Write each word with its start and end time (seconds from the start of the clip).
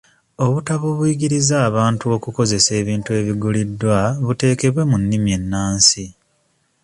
Obutabo 0.45 0.85
obuyigiriza 0.93 1.55
abantu 1.69 2.05
okukozesa 2.17 2.71
ebintu 2.81 3.09
ebiguliddwa 3.19 3.97
buteekebwe 4.25 4.81
mu 4.89 4.97
nnimi 5.01 5.29
ennansi. 5.37 6.05